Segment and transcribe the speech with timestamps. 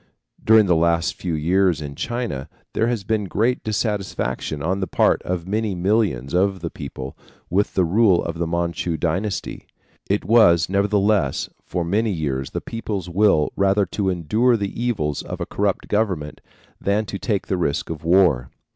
[0.43, 5.21] During the last few years in China there has been great dissatisfaction on the part
[5.21, 7.15] of many millions of the people
[7.51, 9.67] with the rule of the Manchu dynasty.
[10.09, 15.39] It was, nevertheless, for many years the people's will rather to endure the evils of
[15.39, 16.41] a corrupt government
[16.79, 18.49] than to take the risk of war.